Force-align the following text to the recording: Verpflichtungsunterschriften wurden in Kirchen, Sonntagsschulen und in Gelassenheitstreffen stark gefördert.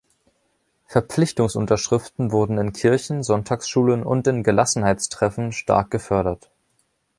Verpflichtungsunterschriften 0.87 2.31
wurden 2.31 2.57
in 2.57 2.73
Kirchen, 2.73 3.21
Sonntagsschulen 3.21 4.01
und 4.01 4.25
in 4.25 4.41
Gelassenheitstreffen 4.41 5.51
stark 5.51 5.91
gefördert. 5.91 6.49